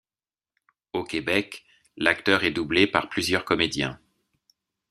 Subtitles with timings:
[0.93, 1.63] Au Québec,
[1.95, 3.99] l'acteur est doublé par plusieurs comédiens.